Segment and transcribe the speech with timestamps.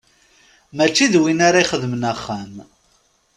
[0.75, 2.53] Mačči d win ara ixedmen axxam.